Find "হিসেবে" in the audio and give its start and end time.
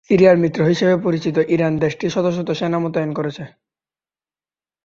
0.65-0.95